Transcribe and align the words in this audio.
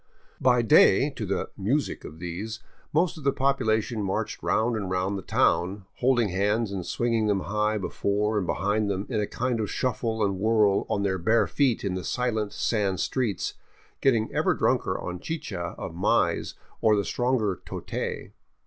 By 0.41 0.63
day, 0.63 1.11
to 1.11 1.27
the" 1.27 1.51
music" 1.59 2.03
of 2.05 2.17
these, 2.17 2.59
most 2.91 3.19
of 3.19 3.23
the 3.23 3.31
population 3.31 4.01
marched 4.01 4.41
round 4.41 4.75
and 4.75 4.89
round 4.89 5.15
the 5.15 5.21
town, 5.21 5.85
holding 5.97 6.29
hands 6.29 6.71
and 6.71 6.83
swinging 6.83 7.27
them 7.27 7.41
high 7.41 7.77
before 7.77 8.39
and 8.39 8.47
behind 8.47 8.89
them 8.89 9.05
in 9.09 9.19
a 9.19 9.27
kind 9.27 9.59
of 9.59 9.69
shuffle 9.69 10.23
and 10.25 10.39
whirl 10.39 10.87
on 10.89 11.03
their 11.03 11.19
bare 11.19 11.45
feet 11.45 11.83
in 11.83 11.93
the 11.93 12.03
silent 12.03 12.51
sand 12.51 12.99
streets, 12.99 13.53
getting 14.01 14.33
ever 14.33 14.55
drunker 14.55 14.99
on 14.99 15.19
chicha 15.19 15.75
of 15.77 15.93
maize 15.95 16.55
or 16.81 16.95
the 16.95 17.05
stronger 17.05 17.61
totay. 17.63 18.31